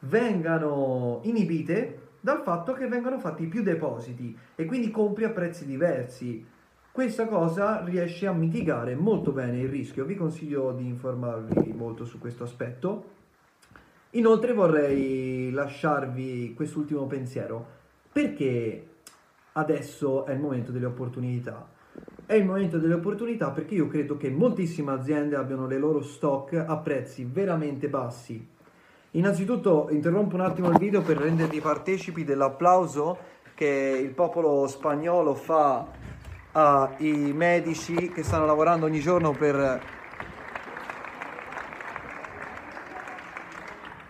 vengano 0.00 1.20
inibite 1.24 2.06
dal 2.20 2.40
fatto 2.42 2.72
che 2.72 2.86
vengono 2.86 3.18
fatti 3.18 3.46
più 3.46 3.62
depositi 3.62 4.36
e 4.54 4.64
quindi 4.64 4.90
compri 4.90 5.24
a 5.24 5.30
prezzi 5.30 5.66
diversi. 5.66 6.44
Questa 6.90 7.26
cosa 7.26 7.84
riesce 7.84 8.26
a 8.26 8.32
mitigare 8.32 8.94
molto 8.94 9.32
bene 9.32 9.60
il 9.60 9.68
rischio. 9.68 10.04
Vi 10.04 10.16
consiglio 10.16 10.72
di 10.72 10.86
informarvi 10.86 11.72
molto 11.72 12.04
su 12.04 12.18
questo 12.18 12.44
aspetto. 12.44 13.16
Inoltre 14.12 14.52
vorrei 14.52 15.50
lasciarvi 15.50 16.54
quest'ultimo 16.54 17.06
pensiero. 17.06 17.76
Perché 18.12 18.86
adesso 19.52 20.24
è 20.24 20.32
il 20.32 20.40
momento 20.40 20.72
delle 20.72 20.86
opportunità? 20.86 21.68
È 22.24 22.34
il 22.34 22.44
momento 22.44 22.78
delle 22.78 22.94
opportunità 22.94 23.50
perché 23.50 23.74
io 23.74 23.86
credo 23.86 24.16
che 24.16 24.30
moltissime 24.30 24.92
aziende 24.92 25.36
abbiano 25.36 25.66
le 25.66 25.78
loro 25.78 26.02
stock 26.02 26.52
a 26.54 26.76
prezzi 26.76 27.24
veramente 27.24 27.88
bassi 27.88 28.56
Innanzitutto 29.12 29.88
interrompo 29.90 30.34
un 30.34 30.42
attimo 30.42 30.68
il 30.68 30.76
video 30.76 31.00
per 31.00 31.16
rendervi 31.16 31.60
partecipi 31.60 32.24
dell'applauso 32.24 33.16
che 33.54 33.98
il 34.02 34.10
popolo 34.10 34.66
spagnolo 34.66 35.34
fa 35.34 35.86
ai 36.52 37.32
medici 37.34 38.10
che 38.10 38.22
stanno 38.22 38.44
lavorando 38.44 38.84
ogni 38.84 39.00
giorno 39.00 39.30
per 39.30 39.82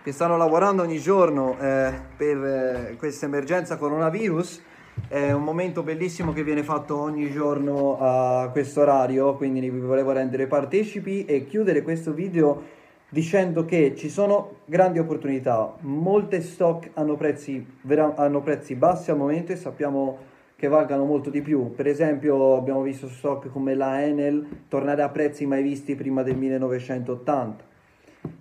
che 0.01 0.11
stanno 0.11 0.37
lavorando 0.37 0.81
ogni 0.81 0.99
giorno 0.99 1.57
eh, 1.59 1.91
per 2.15 2.37
eh, 2.37 2.95
questa 2.97 3.25
emergenza 3.25 3.77
coronavirus. 3.77 4.61
È 5.07 5.31
un 5.31 5.43
momento 5.43 5.81
bellissimo 5.83 6.33
che 6.33 6.43
viene 6.43 6.63
fatto 6.63 6.97
ogni 6.99 7.31
giorno 7.31 7.97
a 7.99 8.49
questo 8.51 8.81
orario, 8.81 9.35
quindi 9.35 9.69
vi 9.69 9.79
volevo 9.79 10.11
rendere 10.11 10.47
partecipi 10.47 11.25
e 11.25 11.45
chiudere 11.45 11.81
questo 11.81 12.13
video 12.13 12.77
dicendo 13.09 13.65
che 13.65 13.95
ci 13.95 14.09
sono 14.09 14.57
grandi 14.65 14.99
opportunità, 14.99 15.73
molte 15.81 16.41
stock 16.41 16.91
hanno 16.93 17.15
prezzi, 17.15 17.65
vera- 17.81 18.13
hanno 18.15 18.41
prezzi 18.41 18.75
bassi 18.75 19.09
al 19.09 19.17
momento 19.17 19.51
e 19.51 19.55
sappiamo 19.55 20.17
che 20.55 20.67
valgano 20.67 21.05
molto 21.05 21.29
di 21.29 21.41
più. 21.41 21.73
Per 21.73 21.87
esempio 21.87 22.55
abbiamo 22.55 22.81
visto 22.81 23.07
stock 23.07 23.49
come 23.49 23.73
la 23.75 24.03
Enel 24.03 24.45
tornare 24.67 25.01
a 25.01 25.09
prezzi 25.09 25.45
mai 25.45 25.63
visti 25.63 25.95
prima 25.95 26.21
del 26.21 26.35
1980. 26.35 27.63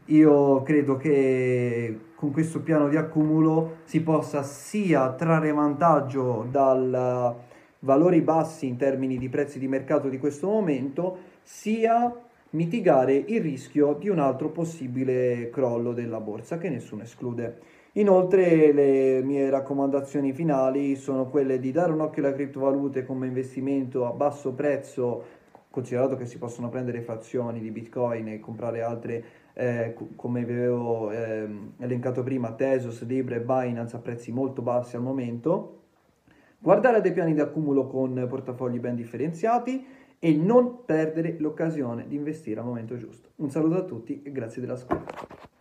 Io 0.06 0.62
credo 0.62 0.96
che 0.96 1.98
con 2.14 2.32
questo 2.32 2.62
piano 2.62 2.88
di 2.88 2.96
accumulo 2.96 3.76
si 3.84 4.00
possa 4.02 4.42
sia 4.42 5.12
trarre 5.12 5.52
vantaggio 5.52 6.46
dai 6.50 7.34
valori 7.80 8.20
bassi 8.22 8.66
in 8.66 8.76
termini 8.76 9.18
di 9.18 9.28
prezzi 9.28 9.58
di 9.58 9.68
mercato 9.68 10.08
di 10.08 10.18
questo 10.18 10.48
momento, 10.48 11.18
sia 11.42 12.12
mitigare 12.50 13.14
il 13.14 13.40
rischio 13.40 13.94
di 13.94 14.08
un 14.08 14.18
altro 14.18 14.48
possibile 14.48 15.50
crollo 15.50 15.92
della 15.92 16.20
borsa 16.20 16.58
che 16.58 16.70
nessuno 16.70 17.02
esclude. 17.02 17.58
Inoltre 17.92 18.72
le 18.72 19.22
mie 19.22 19.50
raccomandazioni 19.50 20.32
finali 20.32 20.96
sono 20.96 21.26
quelle 21.26 21.58
di 21.58 21.70
dare 21.72 21.92
un 21.92 22.00
occhio 22.00 22.24
alle 22.24 22.34
criptovalute 22.34 23.04
come 23.04 23.26
investimento 23.26 24.06
a 24.06 24.10
basso 24.10 24.52
prezzo, 24.52 25.36
considerato 25.70 26.16
che 26.16 26.26
si 26.26 26.38
possono 26.38 26.68
prendere 26.68 27.00
frazioni 27.02 27.60
di 27.60 27.70
Bitcoin 27.70 28.28
e 28.28 28.40
comprare 28.40 28.82
altre 28.82 29.24
eh, 29.58 29.96
come 30.14 30.44
vi 30.44 30.52
avevo 30.52 31.10
eh, 31.10 31.48
elencato 31.78 32.22
prima, 32.22 32.52
Tesos, 32.52 33.04
Libra 33.04 33.34
e 33.34 33.40
Binance 33.40 33.96
a 33.96 33.98
prezzi 33.98 34.30
molto 34.30 34.62
bassi 34.62 34.94
al 34.94 35.02
momento. 35.02 35.82
Guardare 36.60 37.00
dei 37.00 37.12
piani 37.12 37.34
di 37.34 37.40
accumulo 37.40 37.88
con 37.88 38.24
portafogli 38.28 38.78
ben 38.78 38.94
differenziati 38.94 39.84
e 40.20 40.32
non 40.32 40.84
perdere 40.84 41.36
l'occasione 41.40 42.06
di 42.06 42.14
investire 42.14 42.60
al 42.60 42.66
momento 42.66 42.96
giusto. 42.96 43.30
Un 43.36 43.50
saluto 43.50 43.76
a 43.76 43.82
tutti 43.82 44.22
e 44.22 44.30
grazie 44.30 44.60
dell'ascolto. 44.60 45.57